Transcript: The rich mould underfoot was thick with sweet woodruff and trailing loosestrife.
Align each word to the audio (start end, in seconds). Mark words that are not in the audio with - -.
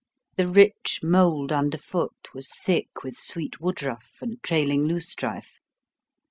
The 0.35 0.47
rich 0.47 1.01
mould 1.03 1.51
underfoot 1.51 2.33
was 2.33 2.49
thick 2.49 3.03
with 3.03 3.15
sweet 3.15 3.61
woodruff 3.61 4.15
and 4.19 4.41
trailing 4.41 4.85
loosestrife. 4.87 5.59